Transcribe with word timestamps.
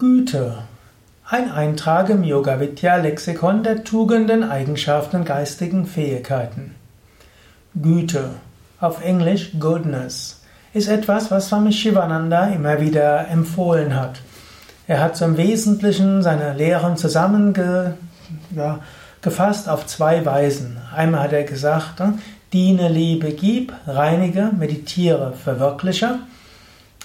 Güte. 0.00 0.62
Ein 1.28 1.52
Eintrag 1.52 2.08
im 2.08 2.24
Yoga 2.24 2.58
Vidya 2.58 2.96
Lexikon 2.96 3.62
der 3.62 3.84
Tugenden, 3.84 4.42
Eigenschaften 4.42 5.26
geistigen 5.26 5.84
Fähigkeiten. 5.84 6.74
Güte, 7.74 8.30
auf 8.80 9.04
Englisch 9.04 9.50
Goodness, 9.60 10.40
ist 10.72 10.88
etwas, 10.88 11.30
was 11.30 11.48
Swami 11.48 11.70
Shivananda 11.70 12.46
immer 12.46 12.80
wieder 12.80 13.28
empfohlen 13.28 13.94
hat. 13.94 14.22
Er 14.86 15.02
hat 15.02 15.20
im 15.20 15.36
Wesentlichen 15.36 16.22
seine 16.22 16.54
Lehren 16.54 16.96
zusammengefasst 16.96 17.98
ja, 18.56 19.74
auf 19.74 19.86
zwei 19.86 20.24
Weisen. 20.24 20.78
Einmal 20.96 21.24
hat 21.24 21.34
er 21.34 21.44
gesagt, 21.44 22.02
diene, 22.54 22.88
liebe, 22.88 23.32
gib, 23.32 23.74
reinige, 23.86 24.50
meditiere, 24.58 25.34
verwirkliche. 25.34 26.20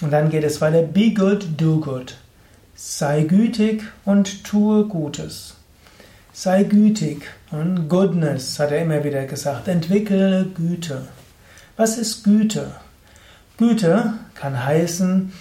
Und 0.00 0.14
dann 0.14 0.30
geht 0.30 0.44
es 0.44 0.62
weiter, 0.62 0.80
be 0.80 1.12
good, 1.12 1.46
do 1.58 1.78
good. 1.78 2.16
Sei 2.78 3.22
gütig 3.22 3.84
und 4.04 4.44
tue 4.44 4.84
Gutes. 4.84 5.54
Sei 6.34 6.62
gütig 6.62 7.22
und 7.50 7.88
Goodness 7.88 8.58
hat 8.58 8.70
er 8.70 8.82
immer 8.82 9.02
wieder 9.02 9.24
gesagt. 9.24 9.66
Entwickle 9.66 10.44
Güte. 10.54 11.08
Was 11.78 11.96
ist 11.96 12.22
Güte? 12.22 12.72
Güte 13.56 14.12
kann 14.34 14.62
heißen, 14.62 15.32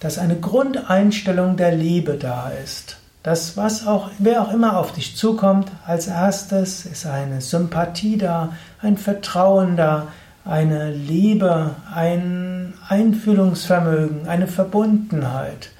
dass 0.00 0.16
eine 0.16 0.40
Grundeinstellung 0.40 1.58
der 1.58 1.72
Liebe 1.72 2.14
da 2.14 2.48
ist. 2.48 2.96
Das, 3.22 3.58
was 3.58 3.86
auch, 3.86 4.10
wer 4.18 4.40
auch 4.40 4.50
immer 4.54 4.78
auf 4.78 4.92
dich 4.92 5.14
zukommt, 5.14 5.70
als 5.86 6.06
erstes 6.06 6.86
ist 6.86 7.04
eine 7.04 7.42
Sympathie 7.42 8.16
da, 8.16 8.54
ein 8.80 8.96
Vertrauen 8.96 9.76
da, 9.76 10.08
eine 10.46 10.90
Liebe, 10.90 11.76
ein 11.94 12.72
Einfühlungsvermögen, 12.88 14.26
eine 14.26 14.46
Verbundenheit. 14.46 15.72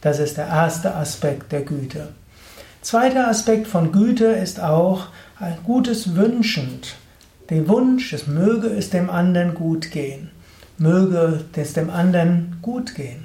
Das 0.00 0.18
ist 0.18 0.36
der 0.36 0.46
erste 0.46 0.94
Aspekt 0.94 1.52
der 1.52 1.62
Güte. 1.62 2.08
Zweiter 2.82 3.28
Aspekt 3.28 3.66
von 3.66 3.92
Güte 3.92 4.26
ist 4.26 4.60
auch 4.60 5.08
ein 5.40 5.58
gutes 5.64 6.14
Wünschend. 6.14 6.96
Der 7.50 7.66
Wunsch, 7.68 8.12
es 8.12 8.26
möge 8.26 8.68
es 8.68 8.90
dem 8.90 9.10
anderen 9.10 9.54
gut 9.54 9.90
gehen. 9.90 10.30
Möge 10.78 11.44
es 11.56 11.72
dem 11.72 11.90
anderen 11.90 12.58
gut 12.62 12.94
gehen. 12.94 13.24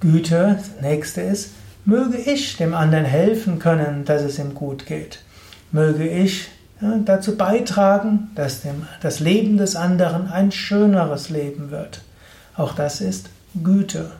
Güte, 0.00 0.58
das 0.58 0.82
nächste 0.82 1.22
ist, 1.22 1.50
möge 1.84 2.18
ich 2.18 2.56
dem 2.56 2.74
anderen 2.74 3.04
helfen 3.04 3.58
können, 3.58 4.04
dass 4.04 4.22
es 4.22 4.38
ihm 4.38 4.54
gut 4.54 4.86
geht. 4.86 5.20
Möge 5.72 6.06
ich 6.06 6.48
ja, 6.80 6.98
dazu 7.04 7.36
beitragen, 7.36 8.30
dass 8.34 8.62
dem, 8.62 8.86
das 9.00 9.20
Leben 9.20 9.56
des 9.56 9.76
anderen 9.76 10.30
ein 10.30 10.52
schöneres 10.52 11.30
Leben 11.30 11.70
wird. 11.70 12.02
Auch 12.56 12.74
das 12.74 13.00
ist 13.00 13.30
Güte. 13.62 14.10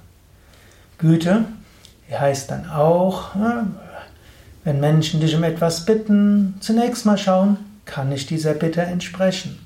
Güte 1.00 1.46
heißt 2.10 2.50
dann 2.50 2.68
auch, 2.68 3.30
wenn 4.64 4.80
Menschen 4.80 5.20
dich 5.20 5.34
um 5.34 5.44
etwas 5.44 5.86
bitten, 5.86 6.56
zunächst 6.60 7.06
mal 7.06 7.16
schauen, 7.16 7.56
kann 7.86 8.12
ich 8.12 8.26
dieser 8.26 8.52
Bitte 8.52 8.82
entsprechen. 8.82 9.58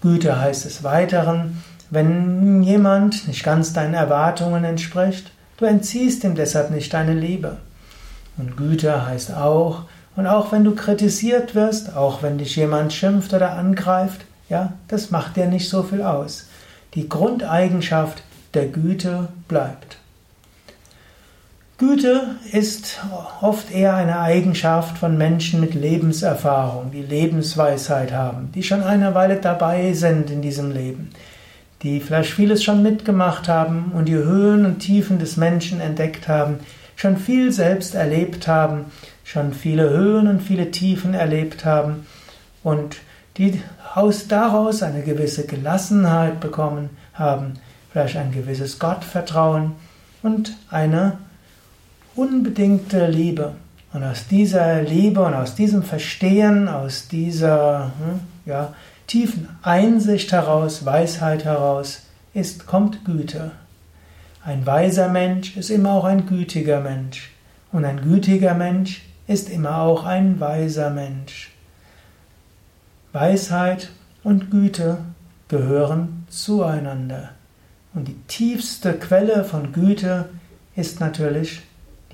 Güte 0.00 0.40
heißt 0.40 0.64
des 0.64 0.82
Weiteren, 0.82 1.62
wenn 1.90 2.62
jemand 2.62 3.28
nicht 3.28 3.44
ganz 3.44 3.74
deinen 3.74 3.94
Erwartungen 3.94 4.64
entspricht, 4.64 5.30
du 5.58 5.66
entziehst 5.66 6.24
ihm 6.24 6.34
deshalb 6.34 6.70
nicht 6.70 6.92
deine 6.94 7.14
Liebe. 7.14 7.58
Und 8.38 8.56
Güte 8.56 9.06
heißt 9.06 9.34
auch, 9.34 9.82
und 10.16 10.26
auch 10.26 10.50
wenn 10.50 10.64
du 10.64 10.74
kritisiert 10.74 11.54
wirst, 11.54 11.94
auch 11.94 12.22
wenn 12.22 12.38
dich 12.38 12.56
jemand 12.56 12.92
schimpft 12.92 13.34
oder 13.34 13.52
angreift, 13.52 14.24
ja, 14.48 14.72
das 14.88 15.10
macht 15.10 15.36
dir 15.36 15.46
nicht 15.46 15.68
so 15.68 15.82
viel 15.82 16.02
aus. 16.02 16.46
Die 16.94 17.08
Grundeigenschaft 17.08 18.22
der 18.54 18.66
Güte 18.66 19.28
bleibt. 19.48 19.98
Güte 21.76 22.36
ist 22.52 23.00
oft 23.40 23.72
eher 23.72 23.96
eine 23.96 24.20
Eigenschaft 24.20 24.96
von 24.96 25.18
Menschen 25.18 25.60
mit 25.60 25.74
Lebenserfahrung, 25.74 26.92
die 26.92 27.02
Lebensweisheit 27.02 28.12
haben, 28.12 28.52
die 28.54 28.62
schon 28.62 28.84
eine 28.84 29.16
Weile 29.16 29.40
dabei 29.40 29.92
sind 29.92 30.30
in 30.30 30.40
diesem 30.40 30.70
Leben, 30.70 31.10
die 31.82 31.98
vielleicht 31.98 32.30
vieles 32.30 32.62
schon 32.62 32.84
mitgemacht 32.84 33.48
haben 33.48 33.90
und 33.92 34.04
die 34.04 34.14
Höhen 34.14 34.64
und 34.66 34.78
Tiefen 34.78 35.18
des 35.18 35.36
Menschen 35.36 35.80
entdeckt 35.80 36.28
haben, 36.28 36.60
schon 36.94 37.16
viel 37.16 37.50
selbst 37.50 37.96
erlebt 37.96 38.46
haben, 38.46 38.84
schon 39.24 39.52
viele 39.52 39.90
Höhen 39.90 40.28
und 40.28 40.42
viele 40.42 40.70
Tiefen 40.70 41.12
erlebt 41.12 41.64
haben 41.64 42.06
und 42.62 42.98
die 43.36 43.60
aus 43.96 44.28
daraus 44.28 44.84
eine 44.84 45.02
gewisse 45.02 45.44
Gelassenheit 45.44 46.38
bekommen 46.38 46.90
haben, 47.14 47.54
vielleicht 47.90 48.16
ein 48.16 48.30
gewisses 48.30 48.78
Gottvertrauen 48.78 49.72
und 50.22 50.56
eine 50.70 51.18
unbedingte 52.16 53.06
Liebe. 53.06 53.54
Und 53.92 54.02
aus 54.02 54.26
dieser 54.26 54.82
Liebe 54.82 55.20
und 55.20 55.34
aus 55.34 55.54
diesem 55.54 55.82
Verstehen, 55.82 56.68
aus 56.68 57.08
dieser 57.08 57.92
hm, 57.98 58.20
ja, 58.44 58.74
tiefen 59.06 59.48
Einsicht 59.62 60.32
heraus, 60.32 60.84
Weisheit 60.84 61.44
heraus, 61.44 62.02
ist, 62.32 62.66
kommt 62.66 63.04
Güte. 63.04 63.52
Ein 64.44 64.66
weiser 64.66 65.08
Mensch 65.08 65.56
ist 65.56 65.70
immer 65.70 65.92
auch 65.92 66.04
ein 66.04 66.26
gütiger 66.26 66.80
Mensch. 66.80 67.30
Und 67.72 67.84
ein 67.84 68.02
gütiger 68.02 68.54
Mensch 68.54 69.02
ist 69.26 69.48
immer 69.48 69.78
auch 69.78 70.04
ein 70.04 70.40
weiser 70.40 70.90
Mensch. 70.90 71.52
Weisheit 73.12 73.90
und 74.24 74.50
Güte 74.50 74.98
gehören 75.48 76.26
zueinander. 76.28 77.30
Und 77.94 78.08
die 78.08 78.20
tiefste 78.26 78.94
Quelle 78.94 79.44
von 79.44 79.72
Güte 79.72 80.28
ist 80.74 80.98
natürlich 80.98 81.62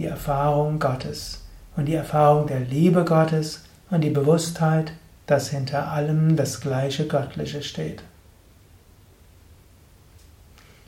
die 0.01 0.07
Erfahrung 0.07 0.79
Gottes 0.79 1.43
und 1.77 1.85
die 1.85 1.95
Erfahrung 1.95 2.47
der 2.47 2.61
Liebe 2.61 3.05
Gottes 3.05 3.65
und 3.91 4.01
die 4.01 4.09
Bewusstheit, 4.09 4.93
dass 5.27 5.51
hinter 5.51 5.89
allem 5.89 6.37
das 6.37 6.63
gleiche 6.63 7.07
Göttliche 7.07 7.63
steht. 7.63 8.03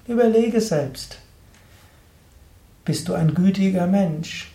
Überlege 0.09 0.63
selbst, 0.63 1.19
bist 2.87 3.07
du 3.07 3.13
ein 3.13 3.35
gütiger 3.35 3.87
Mensch? 3.87 4.51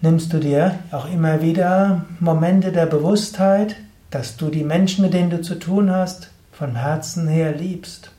Nimmst 0.00 0.32
du 0.32 0.38
dir 0.38 0.78
auch 0.90 1.12
immer 1.12 1.42
wieder 1.42 2.06
Momente 2.20 2.72
der 2.72 2.86
Bewusstheit, 2.86 3.76
dass 4.10 4.38
du 4.38 4.48
die 4.48 4.64
Menschen, 4.64 5.02
mit 5.02 5.12
denen 5.12 5.28
du 5.28 5.42
zu 5.42 5.56
tun 5.56 5.90
hast, 5.90 6.30
von 6.50 6.76
Herzen 6.76 7.28
her 7.28 7.52
liebst? 7.52 8.10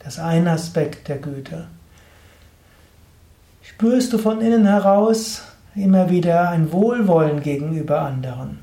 Das 0.00 0.14
ist 0.14 0.20
ein 0.20 0.46
Aspekt 0.46 1.08
der 1.08 1.16
Güte. 1.16 1.68
Spürst 3.74 4.12
du 4.12 4.18
von 4.18 4.40
innen 4.40 4.64
heraus 4.64 5.42
immer 5.74 6.08
wieder 6.08 6.50
ein 6.50 6.70
Wohlwollen 6.70 7.42
gegenüber 7.42 8.02
anderen? 8.02 8.60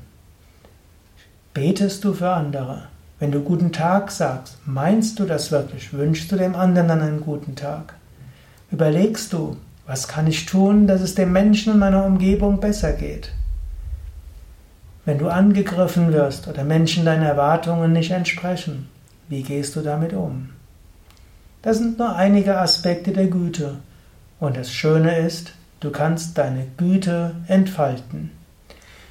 Betest 1.52 2.04
du 2.04 2.14
für 2.14 2.30
andere? 2.30 2.84
Wenn 3.18 3.30
du 3.30 3.40
guten 3.40 3.70
Tag 3.70 4.12
sagst, 4.12 4.56
meinst 4.64 5.18
du 5.18 5.26
das 5.26 5.50
wirklich? 5.50 5.92
Wünschst 5.92 6.32
du 6.32 6.36
dem 6.36 6.54
anderen 6.54 7.02
einen 7.02 7.20
guten 7.20 7.54
Tag? 7.54 7.96
Überlegst 8.70 9.34
du, 9.34 9.58
was 9.86 10.08
kann 10.08 10.26
ich 10.26 10.46
tun, 10.46 10.86
dass 10.86 11.02
es 11.02 11.16
dem 11.16 11.32
Menschen 11.32 11.74
in 11.74 11.80
meiner 11.80 12.06
Umgebung 12.06 12.58
besser 12.58 12.94
geht? 12.94 13.32
Wenn 15.04 15.18
du 15.18 15.28
angegriffen 15.28 16.14
wirst 16.14 16.48
oder 16.48 16.64
Menschen 16.64 17.04
deinen 17.04 17.24
Erwartungen 17.24 17.92
nicht 17.92 18.12
entsprechen, 18.12 18.88
wie 19.28 19.42
gehst 19.42 19.76
du 19.76 19.82
damit 19.82 20.14
um? 20.14 20.48
Das 21.60 21.76
sind 21.76 21.98
nur 21.98 22.16
einige 22.16 22.58
Aspekte 22.58 23.12
der 23.12 23.26
Güte. 23.26 23.80
Und 24.40 24.56
das 24.56 24.72
Schöne 24.72 25.18
ist, 25.18 25.52
du 25.80 25.90
kannst 25.90 26.38
deine 26.38 26.66
Güte 26.78 27.34
entfalten. 27.46 28.30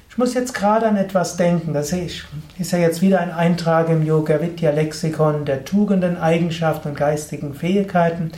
Ich 0.08 0.18
muss 0.18 0.34
jetzt 0.34 0.54
gerade 0.54 0.88
an 0.88 0.96
etwas 0.96 1.36
denken. 1.36 1.72
Das 1.72 1.92
ist 1.92 2.72
ja 2.72 2.78
jetzt 2.78 3.00
wieder 3.00 3.20
ein 3.20 3.30
Eintrag 3.30 3.88
im 3.88 4.04
Yoga 4.04 4.40
Vidya 4.40 4.72
Lexikon 4.72 5.44
der 5.44 5.64
Tugenden, 5.64 6.18
Eigenschaften 6.18 6.88
und 6.88 6.96
geistigen 6.96 7.54
Fähigkeiten. 7.54 8.32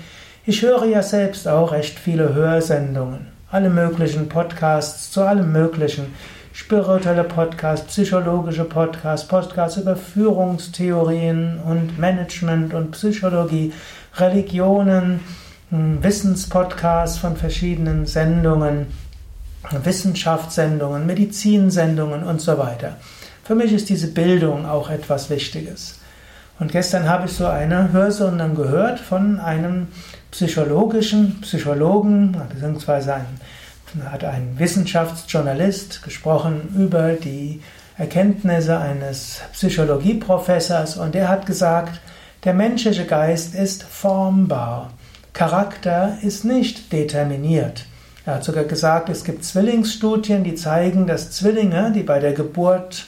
Ich 0.44 0.60
höre 0.60 0.84
ja 0.84 1.02
selbst 1.02 1.48
auch 1.48 1.72
recht 1.72 1.98
viele 1.98 2.34
Hörsendungen. 2.34 3.28
Alle 3.50 3.70
möglichen 3.70 4.28
Podcasts 4.28 5.10
zu 5.10 5.22
allem 5.22 5.50
möglichen. 5.50 6.14
Spirituelle 6.52 7.24
Podcasts, 7.24 7.86
psychologische 7.86 8.64
Podcasts, 8.64 9.26
Podcasts 9.26 9.78
über 9.78 9.96
Führungstheorien 9.96 11.58
und 11.66 11.98
Management 11.98 12.74
und 12.74 12.90
Psychologie, 12.90 13.72
Religionen, 14.16 15.20
Wissenspodcasts 15.72 17.16
von 17.16 17.36
verschiedenen 17.36 18.04
Sendungen, 18.04 18.88
Wissenschaftssendungen, 19.70 21.06
Medizinsendungen 21.06 22.24
und 22.24 22.42
so 22.42 22.58
weiter. 22.58 22.96
Für 23.42 23.54
mich 23.54 23.72
ist 23.72 23.88
diese 23.88 24.08
Bildung 24.08 24.66
auch 24.66 24.90
etwas 24.90 25.30
Wichtiges. 25.30 25.98
Und 26.60 26.72
gestern 26.72 27.08
habe 27.08 27.24
ich 27.24 27.32
so 27.32 27.46
eine 27.46 27.90
Hörsendung 27.90 28.54
gehört 28.54 29.00
von 29.00 29.40
einem 29.40 29.88
psychologischen 30.30 31.40
Psychologen, 31.40 32.36
beziehungsweise 32.52 33.14
ein, 33.14 33.26
hat 34.10 34.24
ein 34.24 34.58
Wissenschaftsjournalist 34.58 36.02
gesprochen 36.02 36.68
über 36.76 37.14
die 37.14 37.62
Erkenntnisse 37.96 38.78
eines 38.78 39.40
Psychologieprofessors 39.52 40.98
und 40.98 41.14
der 41.14 41.28
hat 41.28 41.46
gesagt, 41.46 41.98
der 42.44 42.52
menschliche 42.52 43.06
Geist 43.06 43.54
ist 43.54 43.84
formbar. 43.84 44.90
Charakter 45.32 46.18
ist 46.22 46.44
nicht 46.44 46.92
determiniert. 46.92 47.86
Er 48.24 48.36
hat 48.36 48.44
sogar 48.44 48.64
gesagt, 48.64 49.08
es 49.08 49.24
gibt 49.24 49.44
Zwillingsstudien, 49.44 50.44
die 50.44 50.54
zeigen, 50.54 51.06
dass 51.06 51.32
Zwillinge, 51.32 51.92
die 51.92 52.02
bei 52.02 52.20
der 52.20 52.32
Geburt 52.32 53.06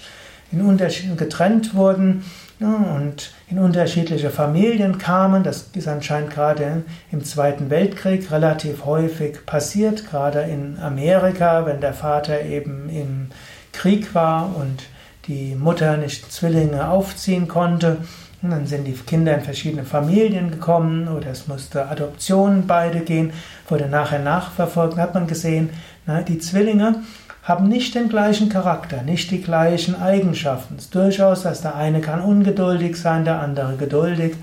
in 0.50 0.76
getrennt 1.17 1.75
wurden 1.75 2.25
und 2.61 3.32
in 3.50 3.59
unterschiedliche 3.59 4.31
Familien 4.31 4.99
kamen, 4.99 5.43
das 5.43 5.71
ist 5.75 5.88
anscheinend 5.88 6.31
gerade 6.31 6.82
im 7.11 7.25
Zweiten 7.25 7.69
Weltkrieg 7.71 8.31
relativ 8.31 8.85
häufig 8.85 9.44
passiert, 9.44 10.09
gerade 10.09 10.43
in 10.43 10.79
Amerika, 10.79 11.67
wenn 11.67 11.81
der 11.81 11.94
Vater 11.94 12.43
eben 12.43 12.88
im 12.88 13.29
Krieg 13.73 14.15
war 14.15 14.55
und 14.56 14.85
die 15.27 15.55
Mutter 15.55 15.97
nicht 15.97 16.32
Zwillinge 16.32 16.88
aufziehen 16.88 17.49
konnte. 17.49 17.99
Und 18.44 18.50
dann 18.50 18.67
sind 18.67 18.87
die 18.87 18.93
Kinder 18.93 19.35
in 19.35 19.41
verschiedene 19.41 19.85
Familien 19.85 20.50
gekommen 20.50 21.08
oder 21.08 21.31
es 21.31 21.49
musste 21.49 21.88
Adoption 21.88 22.67
beide 22.67 23.00
gehen, 23.00 23.32
wurde 23.70 23.88
nachher 23.88 24.19
nachverfolgt. 24.19 24.99
hat 24.99 25.14
man 25.14 25.26
gesehen, 25.26 25.70
na, 26.05 26.20
die 26.20 26.38
Zwillinge 26.38 26.96
haben 27.43 27.69
nicht 27.69 27.94
den 27.94 28.11
gleichen 28.11 28.50
Charakter, 28.50 29.00
nicht 29.00 29.31
die 29.31 29.41
gleichen 29.41 29.99
Eigenschaften. 29.99 30.75
Es 30.76 30.85
ist 30.85 30.94
durchaus, 30.94 31.44
dass 31.44 31.62
der 31.62 31.75
eine 31.75 32.02
kann 32.02 32.20
ungeduldig 32.20 32.96
sein, 32.96 33.25
der 33.25 33.41
andere 33.41 33.76
geduldig. 33.79 34.35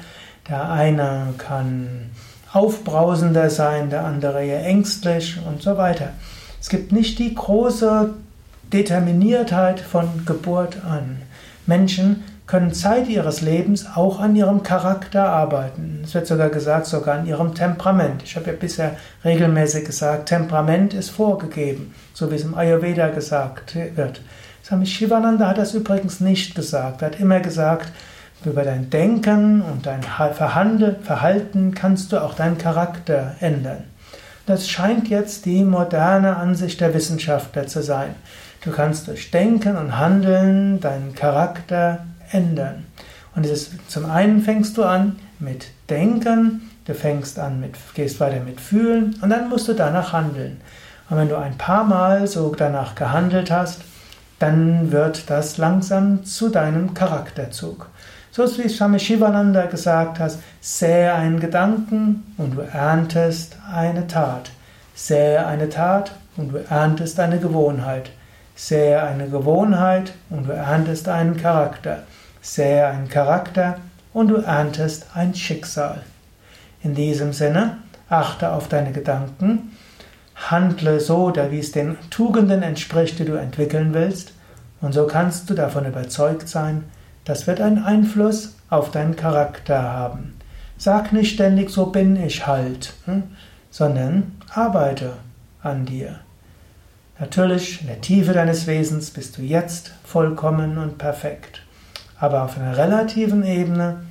Der 0.49 0.71
eine 0.71 1.35
kann 1.37 2.09
aufbrausender 2.51 3.51
sein, 3.51 3.91
der 3.91 4.03
andere 4.05 4.43
eher 4.43 4.65
ängstlich 4.65 5.37
und 5.47 5.61
so 5.61 5.77
weiter. 5.77 6.09
Es 6.59 6.69
gibt 6.69 6.91
nicht 6.91 7.19
die 7.19 7.35
große 7.35 8.15
Determiniertheit 8.73 9.79
von 9.79 10.25
Geburt 10.25 10.77
an. 10.83 11.21
Menschen 11.67 12.23
können 12.51 12.73
Zeit 12.73 13.07
ihres 13.07 13.39
Lebens 13.39 13.87
auch 13.95 14.19
an 14.19 14.35
ihrem 14.35 14.61
Charakter 14.61 15.23
arbeiten. 15.23 16.01
Es 16.03 16.13
wird 16.13 16.27
sogar 16.27 16.49
gesagt, 16.49 16.85
sogar 16.85 17.19
an 17.19 17.25
ihrem 17.25 17.55
Temperament. 17.55 18.23
Ich 18.25 18.35
habe 18.35 18.47
ja 18.47 18.57
bisher 18.59 18.97
regelmäßig 19.23 19.85
gesagt, 19.85 20.27
Temperament 20.27 20.93
ist 20.93 21.11
vorgegeben, 21.11 21.95
so 22.13 22.29
wie 22.29 22.35
es 22.35 22.43
im 22.43 22.53
Ayurveda 22.53 23.07
gesagt 23.07 23.77
wird. 23.95 24.21
Swami 24.65 24.85
Shivananda 24.85 25.47
hat 25.47 25.59
das 25.59 25.73
übrigens 25.73 26.19
nicht 26.19 26.53
gesagt. 26.53 27.01
Er 27.01 27.11
hat 27.11 27.21
immer 27.21 27.39
gesagt, 27.39 27.87
über 28.43 28.63
dein 28.63 28.89
Denken 28.89 29.61
und 29.61 29.85
dein 29.85 30.03
Verhalten 30.03 31.73
kannst 31.73 32.11
du 32.11 32.21
auch 32.21 32.33
deinen 32.33 32.57
Charakter 32.57 33.33
ändern. 33.39 33.85
Das 34.45 34.67
scheint 34.67 35.07
jetzt 35.07 35.45
die 35.45 35.63
moderne 35.63 36.35
Ansicht 36.35 36.81
der 36.81 36.93
Wissenschaftler 36.93 37.67
zu 37.67 37.81
sein. 37.81 38.13
Du 38.61 38.71
kannst 38.71 39.07
durch 39.07 39.31
Denken 39.31 39.77
und 39.77 39.97
Handeln 39.97 40.81
deinen 40.81 41.15
Charakter 41.15 41.99
ändern. 42.31 42.85
Und 43.35 43.45
es 43.45 43.51
ist, 43.51 43.91
zum 43.91 44.09
einen 44.09 44.41
fängst 44.41 44.77
du 44.77 44.83
an 44.83 45.17
mit 45.39 45.67
Denken, 45.89 46.69
du 46.85 46.93
fängst 46.93 47.39
an 47.39 47.59
mit, 47.59 47.75
gehst 47.93 48.19
weiter 48.19 48.41
mit 48.41 48.59
Fühlen 48.59 49.15
und 49.21 49.29
dann 49.29 49.49
musst 49.49 49.67
du 49.67 49.73
danach 49.73 50.13
handeln. 50.13 50.59
Und 51.09 51.17
wenn 51.17 51.29
du 51.29 51.37
ein 51.37 51.57
paar 51.57 51.83
Mal 51.83 52.27
so 52.27 52.53
danach 52.55 52.95
gehandelt 52.95 53.51
hast, 53.51 53.81
dann 54.39 54.91
wird 54.91 55.29
das 55.29 55.57
langsam 55.57 56.25
zu 56.25 56.49
deinem 56.49 56.93
Charakterzug. 56.93 57.89
So 58.31 58.45
wie 58.57 58.69
Swami 58.69 58.97
Shivananda 58.97 59.65
gesagt 59.65 60.19
hat, 60.19 60.37
sähe 60.61 61.13
einen 61.13 61.39
Gedanken 61.39 62.33
und 62.37 62.55
du 62.55 62.61
erntest 62.61 63.57
eine 63.71 64.07
Tat. 64.07 64.51
Sähe 64.95 65.45
eine 65.45 65.69
Tat 65.69 66.13
und 66.37 66.53
du 66.53 66.57
erntest 66.69 67.19
eine 67.19 67.39
Gewohnheit. 67.39 68.09
Sähe 68.61 69.01
eine 69.01 69.27
Gewohnheit 69.27 70.13
und 70.29 70.47
du 70.47 70.51
erntest 70.51 71.09
einen 71.09 71.35
Charakter. 71.35 72.03
Sähe 72.43 72.85
einen 72.85 73.09
Charakter 73.09 73.77
und 74.13 74.27
du 74.27 74.35
erntest 74.35 75.07
ein 75.15 75.33
Schicksal. 75.33 76.03
In 76.83 76.93
diesem 76.93 77.33
Sinne, 77.33 77.77
achte 78.07 78.51
auf 78.51 78.67
deine 78.67 78.91
Gedanken, 78.91 79.75
handle 80.35 80.99
so, 80.99 81.33
wie 81.49 81.57
es 81.57 81.71
den 81.71 81.97
Tugenden 82.11 82.61
entspricht, 82.61 83.17
die 83.17 83.25
du 83.25 83.33
entwickeln 83.33 83.95
willst, 83.95 84.33
und 84.79 84.93
so 84.93 85.07
kannst 85.07 85.49
du 85.49 85.55
davon 85.55 85.87
überzeugt 85.87 86.47
sein, 86.47 86.83
das 87.25 87.47
wird 87.47 87.61
einen 87.61 87.83
Einfluss 87.83 88.57
auf 88.69 88.91
deinen 88.91 89.15
Charakter 89.15 89.81
haben. 89.81 90.35
Sag 90.77 91.13
nicht 91.13 91.33
ständig, 91.33 91.71
so 91.71 91.87
bin 91.87 92.15
ich 92.15 92.45
halt, 92.45 92.93
hm, 93.05 93.23
sondern 93.71 94.39
arbeite 94.53 95.13
an 95.63 95.87
dir. 95.87 96.19
Natürlich, 97.21 97.79
in 97.81 97.87
der 97.87 98.01
Tiefe 98.01 98.33
deines 98.33 98.65
Wesens 98.65 99.11
bist 99.11 99.37
du 99.37 99.43
jetzt 99.43 99.91
vollkommen 100.03 100.79
und 100.79 100.97
perfekt. 100.97 101.61
Aber 102.19 102.41
auf 102.41 102.57
einer 102.57 102.75
relativen 102.75 103.43
Ebene 103.43 104.01